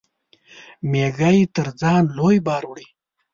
[0.91, 2.87] مېږى تر ځان لوى بار وړي.